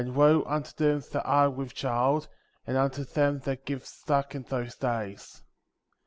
And 0.01 0.15
woe 0.15 0.41
unto 0.47 0.71
them 0.73 1.03
that 1.11 1.23
are 1.27 1.47
with 1.51 1.75
child, 1.75 2.27
and 2.65 2.75
unto 2.75 3.03
them 3.05 3.37
that 3.45 3.65
give 3.65 3.85
suck 3.85 4.33
in 4.33 4.41
those 4.41 4.73
days; 4.75 5.27
17. 5.27 5.45